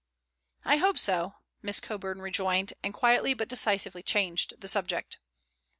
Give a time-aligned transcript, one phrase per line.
[0.65, 5.19] "I hope so," Miss Coburn rejoined, and quietly but decisively changed the subject.